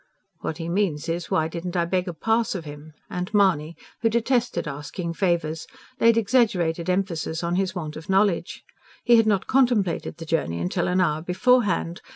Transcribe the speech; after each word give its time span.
("What 0.39 0.57
he 0.57 0.67
means 0.67 1.07
is, 1.07 1.29
why 1.29 1.45
I 1.45 1.47
didn't 1.47 1.77
beg 1.91 2.07
a 2.07 2.13
pass 2.15 2.55
of 2.55 2.65
him.") 2.65 2.93
And 3.07 3.31
Mahony, 3.35 3.77
who 4.01 4.09
detested 4.09 4.67
asking 4.67 5.13
favours, 5.13 5.67
laid 5.99 6.17
exaggerated 6.17 6.89
emphasis 6.89 7.43
on 7.43 7.53
his 7.55 7.75
want 7.75 7.95
of 7.95 8.09
knowledge. 8.09 8.63
He 9.03 9.17
had 9.17 9.27
not 9.27 9.45
contemplated 9.45 10.17
the 10.17 10.25
journey 10.25 10.67
till 10.69 10.87
an 10.87 11.01
hour 11.01 11.21
beforehand. 11.21 12.01